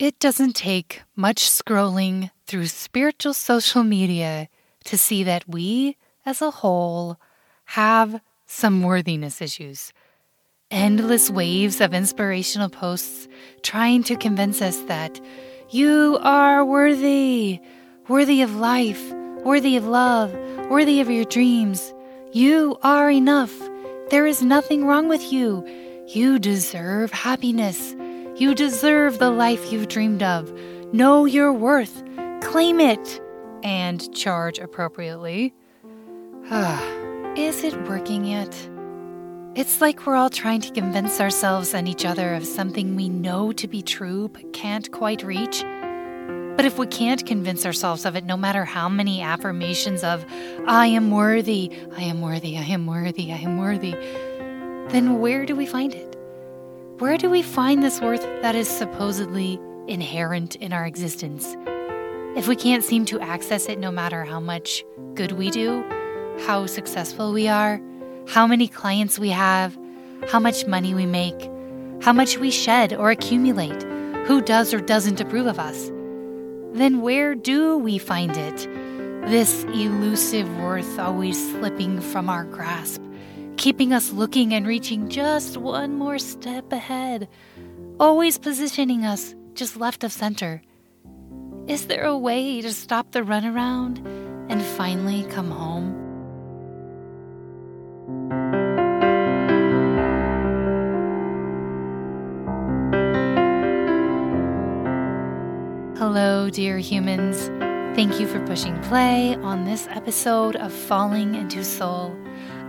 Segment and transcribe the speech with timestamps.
[0.00, 4.48] It doesn't take much scrolling through spiritual social media
[4.84, 7.18] to see that we, as a whole,
[7.66, 9.92] have some worthiness issues.
[10.70, 13.28] Endless waves of inspirational posts
[13.60, 15.20] trying to convince us that
[15.68, 17.60] you are worthy,
[18.08, 19.12] worthy of life,
[19.44, 20.32] worthy of love,
[20.70, 21.92] worthy of your dreams.
[22.32, 23.52] You are enough.
[24.08, 25.62] There is nothing wrong with you.
[26.06, 27.94] You deserve happiness.
[28.40, 30.50] You deserve the life you've dreamed of.
[30.94, 32.02] Know your worth,
[32.40, 33.20] claim it,
[33.62, 35.52] and charge appropriately.
[37.36, 38.48] Is it working yet?
[39.54, 43.52] It's like we're all trying to convince ourselves and each other of something we know
[43.52, 45.62] to be true but can't quite reach.
[46.56, 50.24] But if we can't convince ourselves of it, no matter how many affirmations of,
[50.66, 53.92] I am worthy, I am worthy, I am worthy, I am worthy,
[54.92, 56.09] then where do we find it?
[57.00, 59.58] Where do we find this worth that is supposedly
[59.88, 61.56] inherent in our existence?
[62.36, 65.82] If we can't seem to access it no matter how much good we do,
[66.46, 67.80] how successful we are,
[68.28, 69.78] how many clients we have,
[70.28, 71.50] how much money we make,
[72.02, 73.82] how much we shed or accumulate,
[74.26, 75.86] who does or doesn't approve of us,
[76.74, 78.56] then where do we find it?
[79.30, 83.00] This elusive worth always slipping from our grasp
[83.60, 87.28] keeping us looking and reaching just one more step ahead,
[88.00, 90.62] always positioning us just left of center.
[91.66, 93.98] Is there a way to stop the runaround
[94.48, 95.94] and finally come home?
[105.98, 107.48] Hello, dear humans.
[107.94, 112.19] Thank you for pushing play on this episode of Falling into Soul.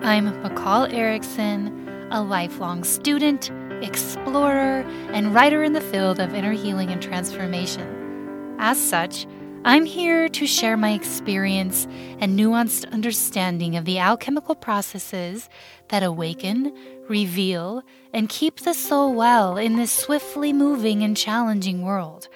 [0.04, 3.52] I'm McCall Erickson, a lifelong student,
[3.84, 4.82] explorer,
[5.14, 8.56] and writer in the field of inner healing and transformation.
[8.58, 9.28] As such,
[9.64, 11.86] I'm here to share my experience
[12.18, 15.50] and nuanced understanding of the alchemical processes
[15.90, 16.76] that awaken,
[17.08, 22.28] reveal, and keep the soul well in this swiftly moving and challenging world.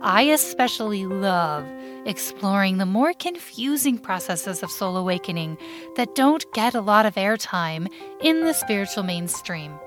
[0.00, 1.66] I especially love
[2.06, 5.56] exploring the more confusing processes of soul awakening
[5.96, 7.90] that don't get a lot of airtime
[8.20, 9.78] in the spiritual mainstream.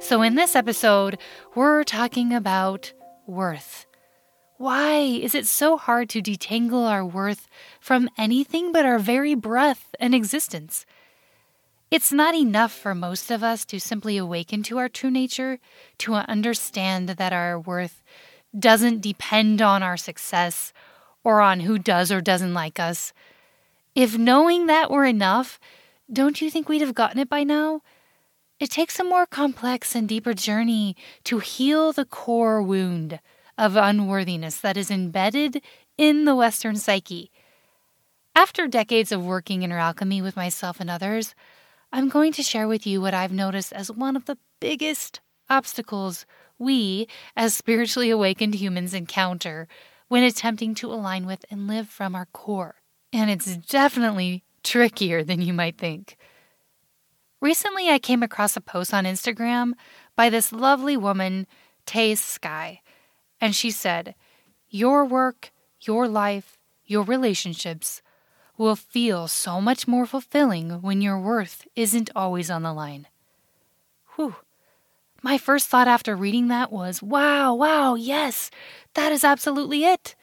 [0.00, 1.18] So, in this episode,
[1.54, 2.92] we're talking about
[3.26, 3.86] worth.
[4.58, 7.48] Why is it so hard to detangle our worth
[7.80, 10.84] from anything but our very breath and existence?
[11.90, 15.58] It's not enough for most of us to simply awaken to our true nature,
[15.98, 18.02] to understand that our worth
[18.58, 20.72] doesn't depend on our success
[21.22, 23.12] or on who does or doesn't like us.
[23.94, 25.58] If knowing that were enough,
[26.12, 27.80] don't you think we'd have gotten it by now?
[28.60, 33.20] It takes a more complex and deeper journey to heal the core wound
[33.58, 35.62] of unworthiness that is embedded
[35.96, 37.30] in the Western psyche.
[38.34, 41.34] After decades of working inner alchemy with myself and others,
[41.92, 46.26] I'm going to share with you what I've noticed as one of the biggest obstacles
[46.58, 49.68] we, as spiritually awakened humans, encounter
[50.08, 52.76] when attempting to align with and live from our core.
[53.12, 56.16] And it's definitely trickier than you might think.
[57.40, 59.72] Recently, I came across a post on Instagram
[60.16, 61.46] by this lovely woman,
[61.84, 62.80] Tay Sky,
[63.40, 64.14] and she said,
[64.68, 68.00] Your work, your life, your relationships
[68.56, 73.08] will feel so much more fulfilling when your worth isn't always on the line.
[74.14, 74.36] Whew.
[75.24, 78.50] My first thought after reading that was, wow, wow, yes,
[78.92, 80.14] that is absolutely it.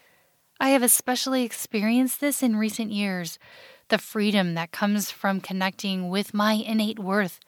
[0.60, 3.40] I have especially experienced this in recent years
[3.88, 7.40] the freedom that comes from connecting with my innate worth,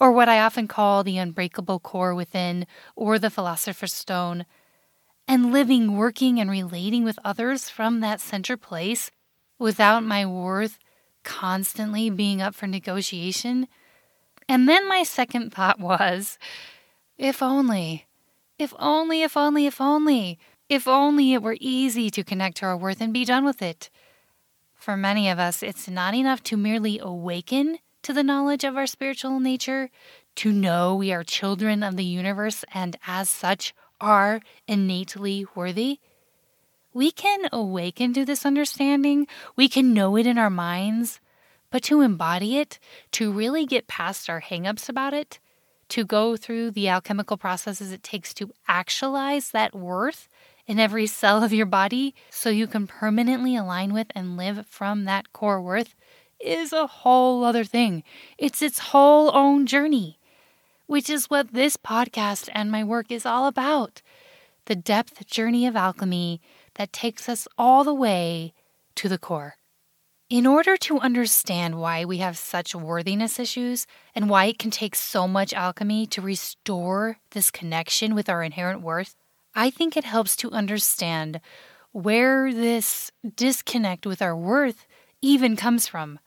[0.00, 2.66] or what I often call the unbreakable core within,
[2.96, 4.46] or the philosopher's stone,
[5.28, 9.10] and living, working, and relating with others from that center place
[9.58, 10.78] without my worth
[11.22, 13.68] constantly being up for negotiation.
[14.48, 16.38] And then my second thought was,
[17.18, 18.06] if only,
[18.58, 20.38] if only, if only, if only,
[20.68, 23.90] if only it were easy to connect to our worth and be done with it.
[24.74, 28.86] For many of us, it's not enough to merely awaken to the knowledge of our
[28.86, 29.90] spiritual nature,
[30.36, 36.00] to know we are children of the universe and as such are innately worthy.
[36.92, 41.20] We can awaken to this understanding, we can know it in our minds,
[41.70, 42.78] but to embody it,
[43.12, 45.40] to really get past our hangups about it,
[45.90, 50.28] to go through the alchemical processes it takes to actualize that worth
[50.66, 55.04] in every cell of your body so you can permanently align with and live from
[55.04, 55.94] that core worth
[56.40, 58.02] is a whole other thing.
[58.38, 60.18] It's its whole own journey,
[60.86, 64.02] which is what this podcast and my work is all about.
[64.66, 66.40] the depth journey of alchemy
[66.74, 68.52] that takes us all the way
[68.94, 69.56] to the core.
[70.34, 73.86] In order to understand why we have such worthiness issues
[74.16, 78.80] and why it can take so much alchemy to restore this connection with our inherent
[78.80, 79.14] worth,
[79.54, 81.40] I think it helps to understand
[81.92, 84.86] where this disconnect with our worth
[85.22, 86.18] even comes from.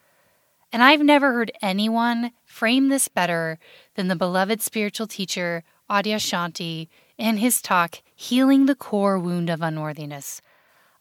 [0.72, 3.60] And I've never heard anyone frame this better
[3.96, 6.88] than the beloved spiritual teacher Adyashanti
[7.18, 10.42] in his talk, Healing the Core Wound of Unworthiness.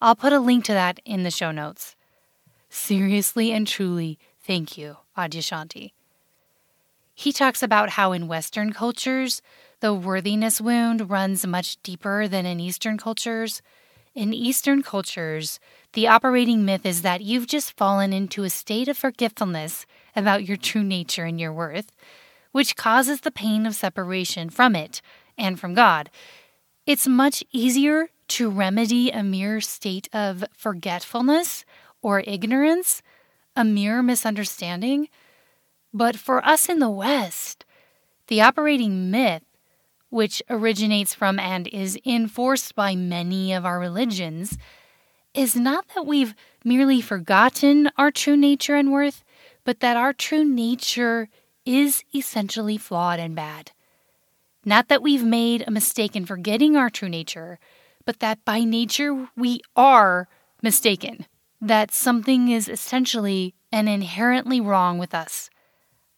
[0.00, 1.95] I'll put a link to that in the show notes.
[2.76, 5.92] Seriously and truly, thank you, Adyashanti.
[7.14, 9.40] He talks about how in Western cultures,
[9.80, 13.62] the worthiness wound runs much deeper than in Eastern cultures.
[14.14, 15.58] In Eastern cultures,
[15.94, 20.58] the operating myth is that you've just fallen into a state of forgetfulness about your
[20.58, 21.90] true nature and your worth,
[22.52, 25.00] which causes the pain of separation from it
[25.38, 26.10] and from God.
[26.86, 31.64] It's much easier to remedy a mere state of forgetfulness
[32.06, 33.02] or ignorance,
[33.56, 35.08] a mere misunderstanding.
[35.92, 37.64] But for us in the West,
[38.28, 39.42] the operating myth,
[40.08, 44.56] which originates from and is enforced by many of our religions,
[45.34, 46.32] is not that we've
[46.62, 49.24] merely forgotten our true nature and worth,
[49.64, 51.28] but that our true nature
[51.64, 53.72] is essentially flawed and bad.
[54.64, 57.58] Not that we've made a mistake in forgetting our true nature,
[58.04, 60.28] but that by nature we are
[60.62, 61.26] mistaken,
[61.60, 65.50] that something is essentially and inherently wrong with us.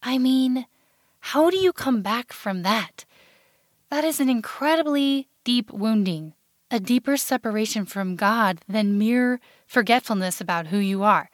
[0.01, 0.65] I mean,
[1.19, 3.05] how do you come back from that?
[3.89, 6.33] That is an incredibly deep wounding,
[6.69, 11.29] a deeper separation from God than mere forgetfulness about who you are.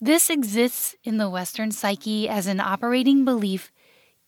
[0.00, 3.72] This exists in the Western psyche as an operating belief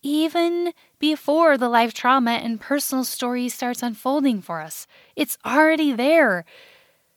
[0.03, 4.87] even before the life trauma and personal story starts unfolding for us.
[5.17, 6.45] It's already there.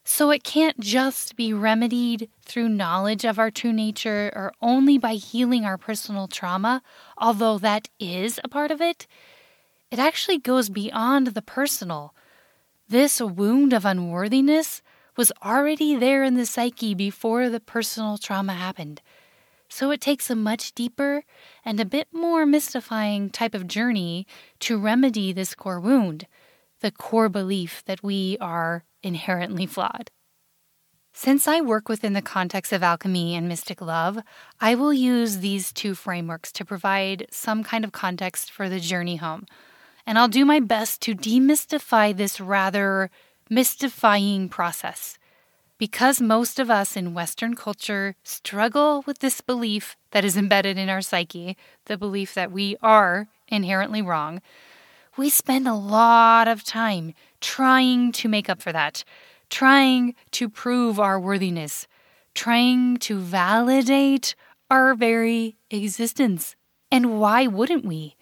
[0.06, 5.14] So it can't just be remedied through knowledge of our true nature or only by
[5.14, 6.82] healing our personal trauma,
[7.18, 9.08] although that is a part of it.
[9.92, 12.14] It actually goes beyond the personal.
[12.90, 14.82] This wound of unworthiness
[15.16, 19.02] was already there in the psyche before the personal trauma happened.
[19.70, 21.24] So it takes a much deeper
[21.64, 24.28] and a bit more mystifying type of journey
[24.60, 26.28] to remedy this core wound,
[26.82, 30.10] the core belief that we are inherently flawed.
[31.14, 34.20] Since I work within the context of alchemy and mystic love,
[34.60, 39.18] I will use these two frameworks to provide some kind of context for the journey
[39.18, 39.46] home.
[40.08, 43.12] And I'll do my best to demystify this rather
[43.50, 45.20] mystifying process
[45.78, 50.90] because most of us in Western culture struggle with this belief that is embedded in
[50.90, 54.42] our psyche, the belief that we are inherently wrong,
[55.18, 59.04] we spend a lot of time trying to make up for that,
[59.50, 61.88] trying to prove our worthiness,
[62.34, 64.36] trying to validate
[64.70, 66.56] our very existence.
[66.92, 68.16] And why wouldn't we?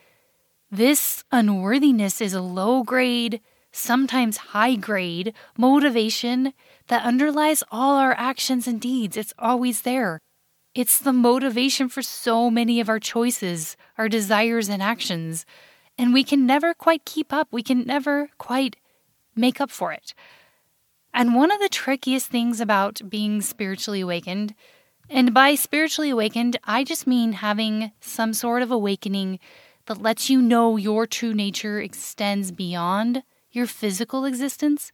[0.70, 3.42] This unworthiness is a low grade,
[3.72, 6.54] sometimes high grade motivation
[6.88, 9.18] that underlies all our actions and deeds.
[9.18, 10.20] It's always there.
[10.74, 15.46] It's the motivation for so many of our choices, our desires, and actions.
[15.98, 17.48] And we can never quite keep up.
[17.52, 18.76] We can never quite
[19.36, 20.14] make up for it.
[21.14, 24.56] And one of the trickiest things about being spiritually awakened,
[25.10, 29.40] and by spiritually awakened, I just mean having some sort of awakening
[29.88, 34.92] that lets you know your true nature extends beyond your physical existence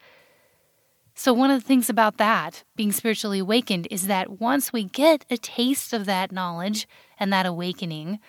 [1.19, 5.25] so, one of the things about that, being spiritually awakened, is that once we get
[5.31, 6.87] a taste of that knowledge
[7.19, 8.19] and that awakening,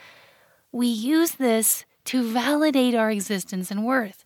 [0.73, 4.25] we use this to validate our existence and worth.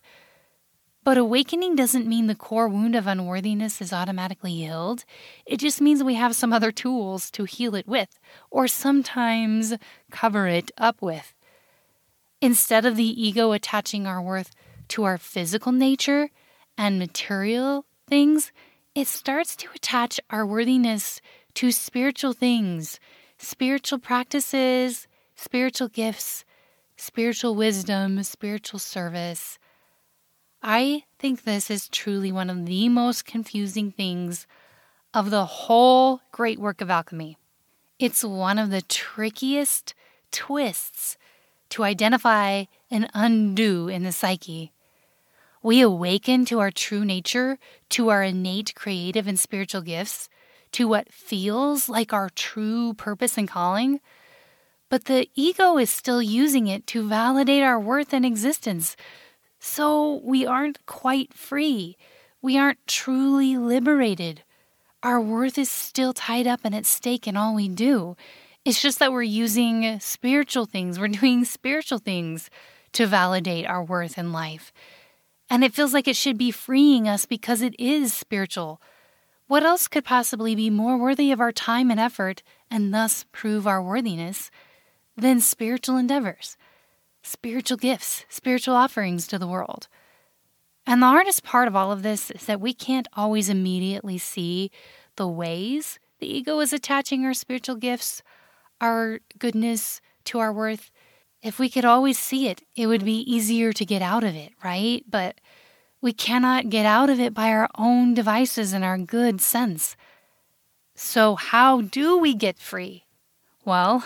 [1.03, 5.03] But awakening doesn't mean the core wound of unworthiness is automatically healed.
[5.45, 9.73] It just means we have some other tools to heal it with, or sometimes
[10.11, 11.33] cover it up with.
[12.41, 14.51] Instead of the ego attaching our worth
[14.87, 16.29] to our physical nature
[16.77, 18.53] and material things,
[18.95, 21.19] it starts to attach our worthiness
[21.55, 22.97] to spiritual things,
[23.37, 26.45] spiritual practices, spiritual gifts,
[27.03, 29.59] spiritual wisdom, spiritual service.
[30.61, 34.47] I think this is truly one of the most confusing things
[35.13, 37.37] of the whole great work of alchemy.
[37.99, 39.93] It's one of the trickiest
[40.31, 41.17] twists
[41.69, 44.71] to identify and undo in the psyche.
[45.61, 50.29] We awaken to our true nature, to our innate creative and spiritual gifts,
[50.71, 53.99] to what feels like our true purpose and calling.
[54.93, 58.95] But the ego is still using it to validate our worth and existence.
[59.59, 61.97] So we aren't quite free.
[62.43, 64.43] We aren't truly liberated.
[65.01, 68.15] Our worth is still tied up and at stake in all we do.
[68.65, 72.51] It's just that we're using spiritual things, we're doing spiritual things
[72.91, 74.71] to validate our worth in life.
[75.49, 78.79] And it feels like it should be freeing us because it is spiritual.
[79.47, 83.65] What else could possibly be more worthy of our time and effort and thus prove
[83.65, 84.51] our worthiness
[85.15, 86.57] than spiritual endeavors,
[87.21, 89.87] spiritual gifts, spiritual offerings to the world?
[90.85, 94.71] And the hardest part of all of this is that we can't always immediately see
[95.15, 98.23] the ways the ego is attaching our spiritual gifts,
[98.79, 100.89] our goodness to our worth.
[101.41, 104.53] If we could always see it, it would be easier to get out of it,
[104.63, 105.03] right?
[105.05, 105.41] But
[105.99, 109.97] we cannot get out of it by our own devices and our good sense.
[110.95, 113.03] So, how do we get free?
[113.65, 114.05] Well,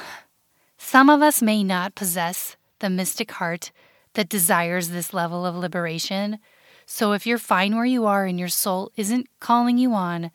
[0.77, 3.71] some of us may not possess the mystic heart
[4.13, 6.39] that desires this level of liberation.
[6.85, 10.31] So, if you're fine where you are and your soul isn't calling you on,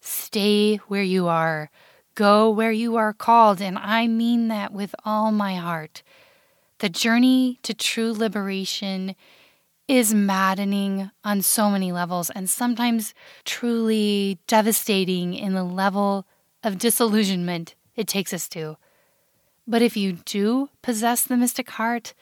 [0.00, 1.70] stay where you are.
[2.14, 6.02] Go where you are called, and I mean that with all my heart.
[6.78, 9.14] The journey to true liberation
[9.86, 13.12] is maddening on so many levels and sometimes
[13.44, 16.26] truly devastating in the level
[16.62, 18.76] of disillusionment it takes us to.
[19.70, 22.12] But if you do possess the mystic heart,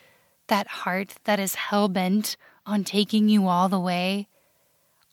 [0.48, 2.36] that heart that is hell bent
[2.66, 4.28] on taking you all the way,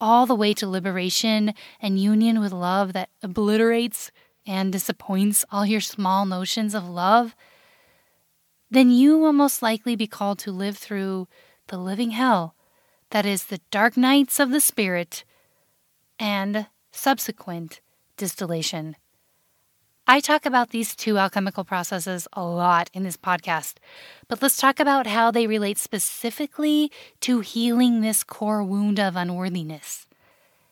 [0.01, 4.12] all the way to liberation and union with love that obliterates
[4.46, 7.36] and disappoints all your small notions of love
[8.70, 11.27] then you will most likely be called to live through
[11.68, 12.56] the living hell
[13.12, 15.24] that is the dark nights of the spirit
[16.20, 17.80] and subsequent
[18.18, 18.96] distillation.
[20.08, 23.78] I talk about these two alchemical processes a lot in this podcast,
[24.28, 30.06] but let's talk about how they relate specifically to healing this core wound of unworthiness.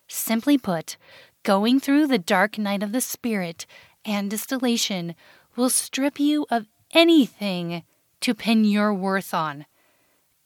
[0.08, 0.98] Simply put,
[1.42, 3.66] going through the dark night of the spirit
[4.06, 5.16] and distillation
[5.56, 7.82] will strip you of anything
[8.22, 9.66] to pin your worth on,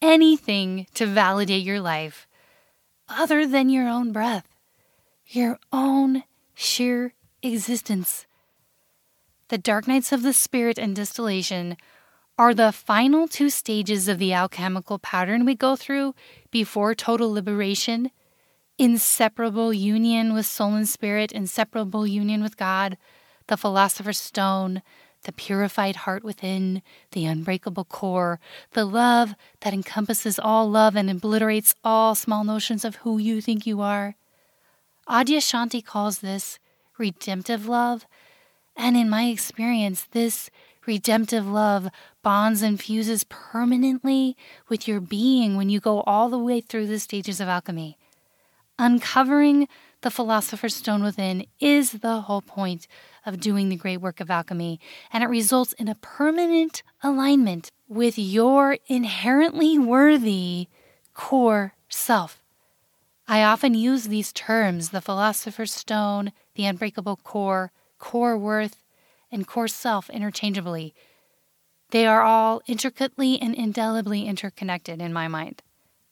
[0.02, 2.26] anything to validate your life
[3.10, 4.48] other than your own breath,
[5.28, 6.24] your own
[6.56, 7.14] sheer
[7.44, 8.27] existence.
[9.50, 11.78] The dark nights of the spirit and distillation
[12.38, 16.14] are the final two stages of the alchemical pattern we go through
[16.52, 18.12] before total liberation
[18.78, 22.98] inseparable union with soul and spirit, inseparable union with God,
[23.48, 24.82] the philosopher's stone,
[25.24, 28.40] the purified heart within, the unbreakable core,
[28.74, 33.66] the love that encompasses all love and obliterates all small notions of who you think
[33.66, 34.16] you are.
[35.10, 36.60] Adyashanti calls this
[36.98, 38.06] redemptive love,
[38.78, 40.50] and in my experience, this
[40.86, 41.90] redemptive love
[42.24, 44.38] bonds and fuses permanently
[44.70, 47.98] with your being when you go all the way through the stages of alchemy.
[48.80, 49.68] Uncovering
[50.02, 52.88] the philosopher's stone within is the whole point
[53.26, 54.80] of doing the great work of alchemy,
[55.12, 60.68] and it results in a permanent alignment with your inherently worthy
[61.14, 62.40] core self.
[63.28, 68.84] I often use these terms the philosopher's stone, the unbreakable core, core worth,
[69.32, 70.94] and core self interchangeably.
[71.92, 75.62] They are all intricately and indelibly interconnected in my mind.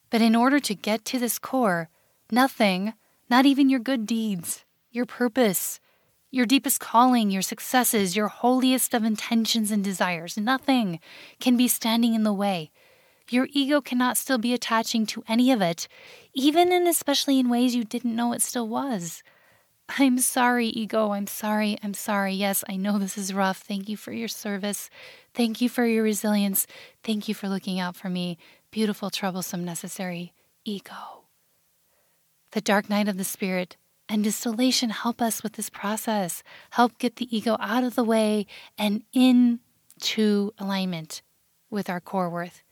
[0.10, 1.90] But in order to get to this core,
[2.32, 2.94] nothing,
[3.30, 5.80] not even your good deeds, your purpose,
[6.32, 10.38] your deepest calling, your successes, your holiest of intentions and desires.
[10.38, 11.00] Nothing
[11.40, 12.72] can be standing in the way.
[13.30, 15.88] Your ego cannot still be attaching to any of it,
[16.34, 19.24] even and especially in ways you didn't know it still was.
[19.88, 21.12] I'm sorry, ego.
[21.12, 21.78] I'm sorry.
[21.84, 22.34] I'm sorry.
[22.34, 23.60] Yes, I know this is rough.
[23.60, 24.90] Thank you for your service.
[25.34, 26.66] Thank you for your resilience.
[27.04, 28.38] Thank you for looking out for me.
[28.72, 31.24] Beautiful, troublesome, necessary ego.
[32.52, 33.78] The dark night of the spirit
[34.10, 38.46] and distillation help us with this process, help get the ego out of the way
[38.78, 41.22] and into alignment
[41.70, 42.64] with our core worth.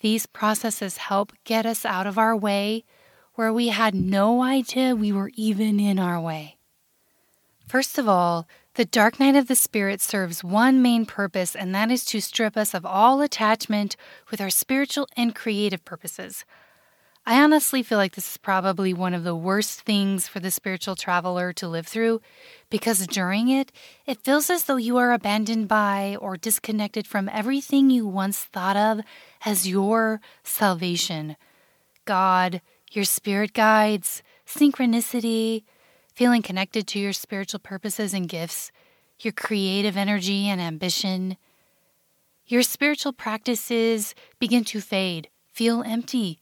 [0.00, 2.84] These processes help get us out of our way
[3.34, 6.56] where we had no idea we were even in our way.
[7.66, 11.90] First of all, the dark night of the spirit serves one main purpose, and that
[11.90, 13.96] is to strip us of all attachment
[14.30, 16.44] with our spiritual and creative purposes.
[17.26, 20.94] I honestly feel like this is probably one of the worst things for the spiritual
[20.94, 22.20] traveler to live through
[22.68, 23.72] because during it,
[24.04, 28.76] it feels as though you are abandoned by or disconnected from everything you once thought
[28.76, 29.00] of
[29.46, 31.36] as your salvation
[32.04, 32.60] God,
[32.94, 35.64] your spirit guides, synchronicity,
[36.14, 38.70] feeling connected to your spiritual purposes and gifts,
[39.20, 41.36] your creative energy and ambition.
[42.46, 46.40] Your spiritual practices begin to fade, feel empty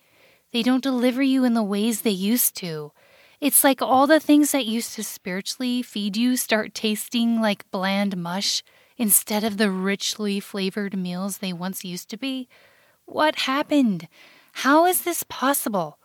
[0.53, 2.93] They don't deliver you in the ways they used to.
[3.41, 8.17] It's like all the things that used to spiritually feed you start tasting like bland
[8.17, 8.63] mush
[8.97, 12.49] instead of the richly flavored meals they once used to be.
[13.07, 14.09] What happened?
[14.53, 15.99] How is this possible?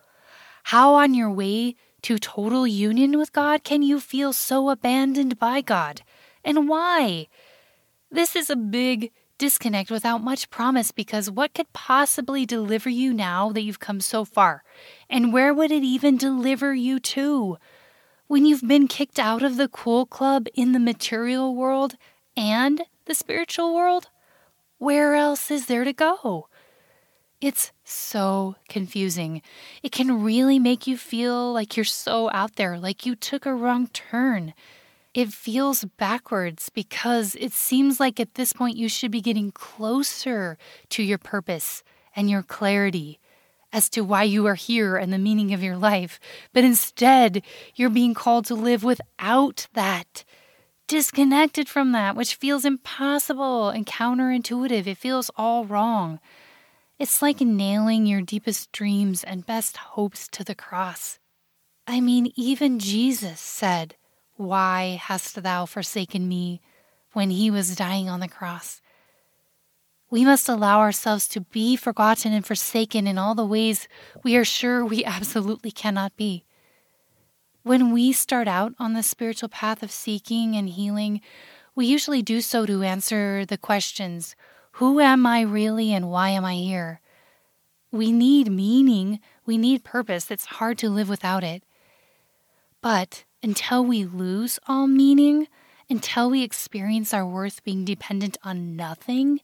[0.72, 5.62] How, on your way to total union with God, can you feel so abandoned by
[5.62, 6.02] God?
[6.44, 7.28] And why?
[8.12, 13.54] This is a big disconnect without much promise because what could possibly deliver you now
[13.54, 14.66] that you've come so far?
[15.10, 17.58] And where would it even deliver you to?
[18.28, 21.96] When you've been kicked out of the cool club in the material world
[22.36, 24.10] and the spiritual world?
[24.80, 26.50] Where else is there to go?
[27.40, 29.42] It's so confusing.
[29.84, 33.54] It can really make you feel like you're so out there, like you took a
[33.54, 34.54] wrong turn
[35.18, 40.60] it feels backwards because it seems like at this point you should be getting closer
[40.90, 41.82] to your purpose
[42.16, 43.20] and your clarity
[43.74, 46.20] as to why you are here and the meaning of your life.
[46.54, 47.42] But instead,
[47.74, 50.24] you're being called to live without that,
[50.88, 54.86] disconnected from that, which feels impossible and counterintuitive.
[54.86, 56.20] It feels all wrong.
[57.00, 61.20] It's like nailing your deepest dreams and best hopes to the cross.
[61.86, 63.96] I mean, even Jesus said,
[64.36, 66.62] why hast thou forsaken me
[67.14, 68.82] when he was dying on the cross?
[70.10, 73.88] We must allow ourselves to be forgotten and forsaken in all the ways
[74.24, 76.46] we are sure we absolutely cannot be.
[77.64, 81.22] When we start out on the spiritual path of seeking and healing,
[81.76, 84.36] we usually do so to answer the questions
[84.78, 87.02] Who am I really and why am I here?
[87.92, 90.30] We need meaning, we need purpose.
[90.30, 91.64] It's hard to live without it.
[92.80, 95.48] But until we lose all meaning,
[95.90, 99.40] until we experience our worth being dependent on nothing,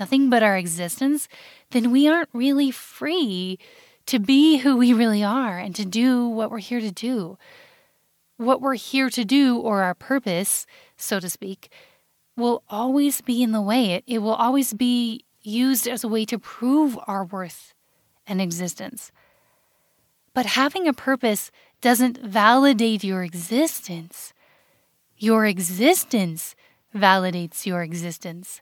[0.00, 1.28] nothing but our existence,
[1.72, 3.58] then we aren't really free
[4.06, 7.36] to be who we really are and to do what we're here to do.
[8.38, 11.70] What we're here to do, or our purpose, so to speak,
[12.36, 13.92] will always be in the way.
[13.92, 17.74] It, it will always be used as a way to prove our worth
[18.26, 19.12] and existence.
[20.34, 24.32] But having a purpose doesn't validate your existence.
[25.16, 26.54] Your existence
[26.94, 28.60] validates your existence.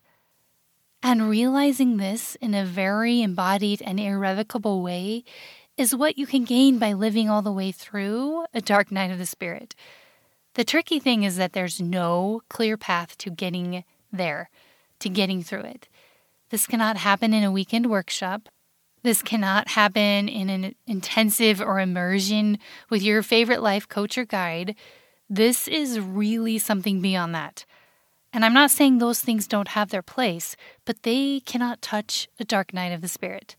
[1.02, 5.24] And realizing this in a very embodied and irrevocable way
[5.76, 9.18] is what you can gain by living all the way through a dark night of
[9.18, 9.74] the spirit.
[10.54, 14.50] The tricky thing is that there's no clear path to getting there,
[14.98, 15.88] to getting through it.
[16.50, 18.48] This cannot happen in a weekend workshop.
[19.02, 22.58] This cannot happen in an intensive or immersion
[22.90, 24.74] with your favorite life coach or guide.
[25.28, 27.64] This is really something beyond that.
[28.32, 32.44] And I'm not saying those things don't have their place, but they cannot touch a
[32.44, 33.56] dark night of the spirit.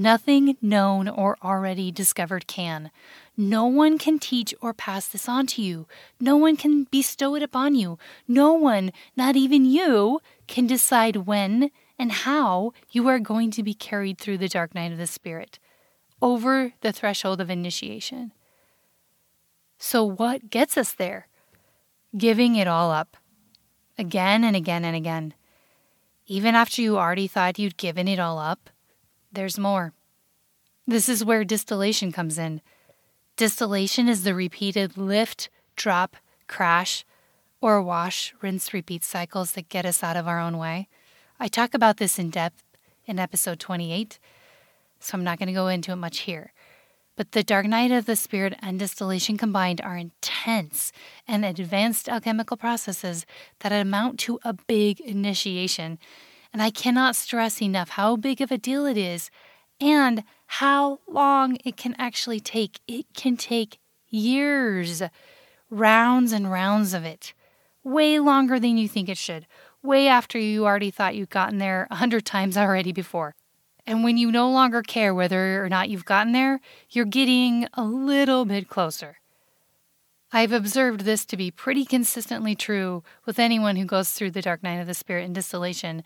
[0.00, 2.90] Nothing known or already discovered can.
[3.36, 5.86] No one can teach or pass this on to you.
[6.18, 7.98] No one can bestow it upon you.
[8.26, 13.74] No one, not even you, can decide when and how you are going to be
[13.74, 15.58] carried through the dark night of the Spirit
[16.22, 18.32] over the threshold of initiation.
[19.76, 21.28] So, what gets us there?
[22.16, 23.18] Giving it all up
[23.98, 25.34] again and again and again.
[26.26, 28.70] Even after you already thought you'd given it all up,
[29.32, 29.92] there's more.
[30.86, 32.60] This is where distillation comes in.
[33.36, 36.16] Distillation is the repeated lift, drop,
[36.46, 37.04] crash,
[37.60, 40.88] or wash, rinse, repeat cycles that get us out of our own way.
[41.38, 42.62] I talk about this in depth
[43.06, 44.18] in episode 28,
[44.98, 46.52] so I'm not going to go into it much here.
[47.16, 50.90] But the dark night of the spirit and distillation combined are intense
[51.28, 53.26] and advanced alchemical processes
[53.60, 55.98] that amount to a big initiation.
[56.52, 59.30] And I cannot stress enough how big of a deal it is
[59.80, 62.80] and how long it can actually take.
[62.88, 65.02] It can take years,
[65.70, 67.32] rounds and rounds of it,
[67.84, 69.46] way longer than you think it should,
[69.82, 73.34] way after you already thought you'd gotten there a hundred times already before.
[73.86, 76.60] And when you no longer care whether or not you've gotten there,
[76.90, 79.18] you're getting a little bit closer.
[80.32, 84.62] I've observed this to be pretty consistently true with anyone who goes through the dark
[84.62, 86.04] night of the spirit in distillation,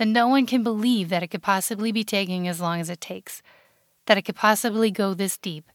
[0.00, 3.02] that no one can believe that it could possibly be taking as long as it
[3.02, 3.42] takes,
[4.06, 5.68] that it could possibly go this deep,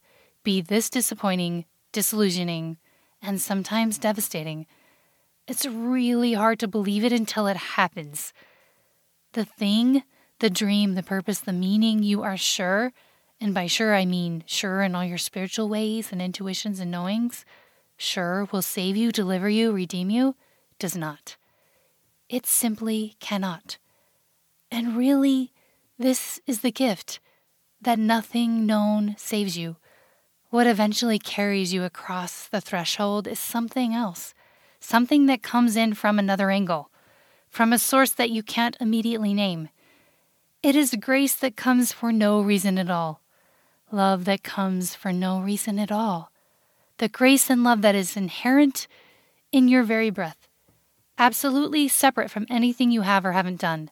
[0.44, 2.78] be this disappointing, disillusioning,
[3.22, 4.66] and sometimes devastating.
[5.48, 8.34] It's really hard to believe it until it happens.
[9.34, 10.02] The thing,
[10.40, 12.94] the dream, the purpose, the meaning you are sure,
[13.40, 17.46] and by sure I mean sure in all your spiritual ways and intuitions and knowings,
[17.96, 20.36] sure will save you, deliver you, redeem you,
[20.80, 21.38] does not.
[22.28, 23.78] It simply cannot.
[24.76, 25.54] And really,
[25.98, 27.22] this is the gift
[27.80, 29.78] that nothing known saves you.
[30.50, 34.34] What eventually carries you across the threshold is something else,
[34.82, 36.92] something that comes in from another angle,
[37.48, 39.70] from a source that you can't immediately name.
[40.62, 43.22] It is grace that comes for no reason at all,
[43.94, 46.34] love that comes for no reason at all,
[46.98, 48.90] the grace and love that is inherent
[49.54, 50.50] in your very breath,
[51.18, 53.90] absolutely separate from anything you have or haven't done.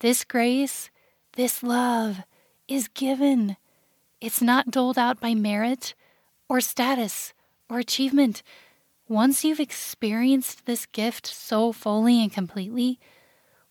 [0.00, 0.90] This grace,
[1.36, 2.24] this love,
[2.68, 3.56] is given.
[4.20, 5.94] It's not doled out by merit
[6.48, 7.32] or status
[7.70, 8.42] or achievement.
[9.08, 12.98] Once you've experienced this gift so fully and completely,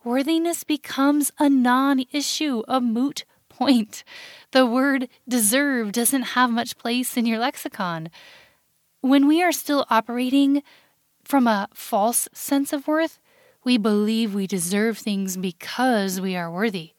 [0.04, 4.04] worthiness becomes a non issue, a moot point.
[4.52, 8.10] The word deserve doesn't have much place in your lexicon.
[9.02, 10.64] When we are still operating
[11.24, 13.20] from a false sense of worth,
[13.66, 16.94] we believe we deserve things because we are worthy.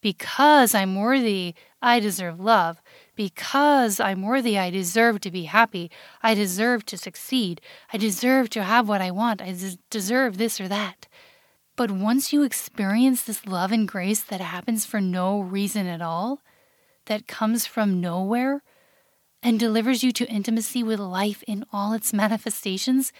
[0.00, 2.82] Because I'm worthy, I deserve love.
[3.14, 5.90] Because I'm worthy, I deserve to be happy.
[6.22, 7.60] I deserve to succeed.
[7.92, 9.42] I deserve to have what I want.
[9.42, 9.54] I
[9.90, 11.06] deserve this or that.
[11.76, 16.40] But once you experience this love and grace that happens for no reason at all,
[17.06, 18.62] that comes from nowhere,
[19.42, 23.12] and delivers you to intimacy with life in all its manifestations,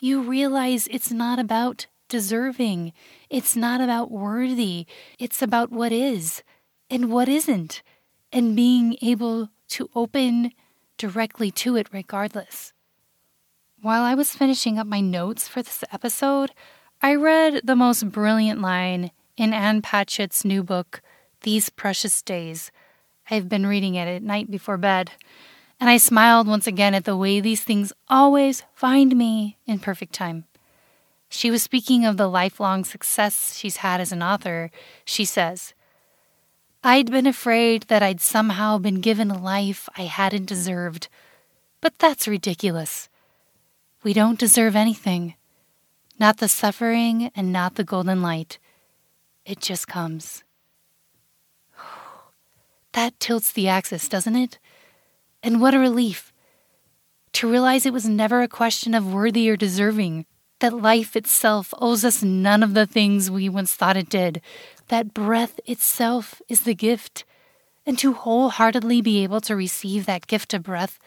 [0.00, 2.92] you realize it's not about deserving.
[3.30, 4.84] It's not about worthy.
[5.18, 6.42] It's about what is
[6.90, 7.82] and what isn't,
[8.32, 10.52] and being able to open
[10.98, 12.74] directly to it regardless.
[13.80, 16.50] While I was finishing up my notes for this episode,
[17.00, 21.00] I read the most brilliant line in Ann Patchett's new book,
[21.42, 22.70] These Precious Days.
[23.30, 25.12] I've been reading it at night before bed,
[25.80, 30.12] and I smiled once again at the way these things always find me in perfect
[30.12, 30.44] time.
[31.32, 34.70] She was speaking of the lifelong success she's had as an author.
[35.04, 35.74] She says,
[36.82, 41.08] I'd been afraid that I'd somehow been given a life I hadn't deserved.
[41.80, 43.08] But that's ridiculous.
[44.02, 45.34] We don't deserve anything.
[46.18, 48.58] Not the suffering and not the golden light.
[49.46, 50.42] It just comes.
[52.92, 54.58] That tilts the axis, doesn't it?
[55.44, 56.32] And what a relief
[57.34, 60.26] to realize it was never a question of worthy or deserving
[60.60, 64.40] that life itself owes us none of the things we once thought it did,
[64.88, 67.24] that breath itself is the gift,
[67.84, 70.98] and to wholeheartedly be able to receive that gift of breath,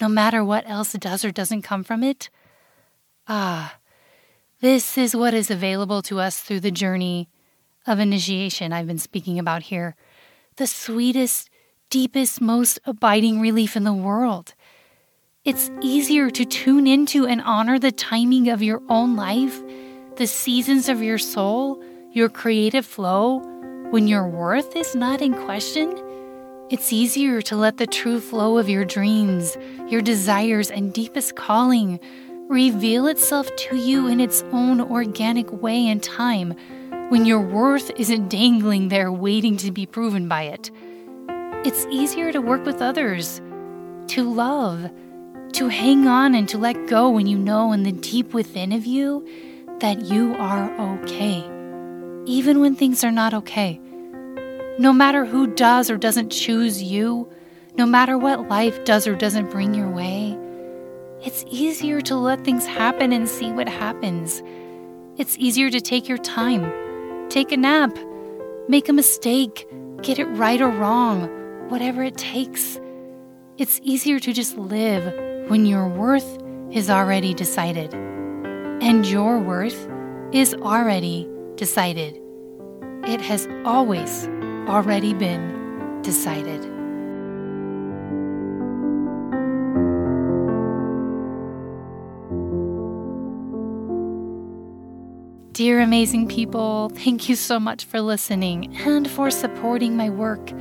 [0.00, 2.30] no matter what else does or doesn't come from it.
[3.26, 3.76] Ah,
[4.60, 7.28] this is what is available to us through the journey
[7.86, 9.96] of initiation I've been speaking about here.
[10.56, 11.48] The sweetest,
[11.90, 14.54] deepest, most abiding relief in the world.
[15.48, 19.62] It's easier to tune into and honor the timing of your own life,
[20.16, 21.82] the seasons of your soul,
[22.12, 23.38] your creative flow,
[23.88, 25.98] when your worth is not in question.
[26.68, 29.56] It's easier to let the true flow of your dreams,
[29.88, 31.98] your desires, and deepest calling
[32.50, 36.54] reveal itself to you in its own organic way and time
[37.08, 40.70] when your worth isn't dangling there waiting to be proven by it.
[41.64, 43.40] It's easier to work with others,
[44.08, 44.90] to love,
[45.52, 48.86] to hang on and to let go when you know in the deep within of
[48.86, 49.26] you
[49.80, 51.38] that you are okay,
[52.26, 53.80] even when things are not okay.
[54.78, 57.30] No matter who does or doesn't choose you,
[57.76, 60.36] no matter what life does or doesn't bring your way,
[61.24, 64.42] it's easier to let things happen and see what happens.
[65.16, 67.96] It's easier to take your time, take a nap,
[68.68, 69.66] make a mistake,
[70.02, 71.28] get it right or wrong,
[71.68, 72.78] whatever it takes.
[73.56, 76.38] It's easier to just live when your worth
[76.70, 77.94] is already decided.
[77.94, 79.88] And your worth
[80.30, 82.20] is already decided.
[83.04, 84.28] It has always
[84.68, 86.60] already been decided.
[95.54, 100.52] Dear amazing people, thank you so much for listening and for supporting my work.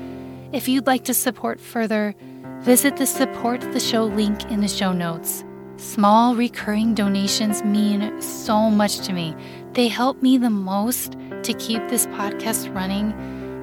[0.53, 2.15] If you'd like to support further,
[2.61, 5.45] Visit the support the show link in the show notes.
[5.77, 9.35] Small recurring donations mean so much to me.
[9.73, 13.13] They help me the most to keep this podcast running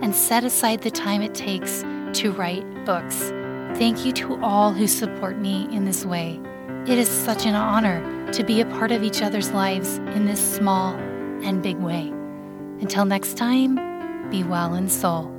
[0.02, 1.82] and set aside the time it takes
[2.20, 3.32] to write books.
[3.78, 6.40] Thank you to all who support me in this way.
[6.86, 10.40] It is such an honor to be a part of each other's lives in this
[10.54, 10.94] small
[11.42, 12.12] and big way.
[12.80, 15.32] Until next time, be well in soul.